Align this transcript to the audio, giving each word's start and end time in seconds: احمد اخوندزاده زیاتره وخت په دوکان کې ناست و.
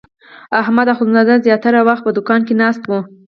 احمد 0.61 0.87
اخوندزاده 0.93 1.35
زیاتره 1.45 1.79
وخت 1.87 2.03
په 2.05 2.11
دوکان 2.17 2.41
کې 2.47 2.53
ناست 2.61 2.83
و. 2.85 2.91